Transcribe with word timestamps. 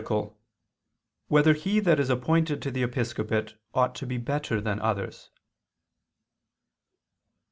3] 0.03 0.29
Whether 1.27 1.53
He 1.53 1.79
That 1.79 1.99
Is 1.99 2.09
Appointed 2.09 2.59
to 2.63 2.71
the 2.71 2.81
Episcopate 2.81 3.53
Ought 3.75 3.93
to 3.93 4.07
Be 4.07 4.17
Better 4.17 4.59
Than 4.59 4.79
Others? 4.79 5.29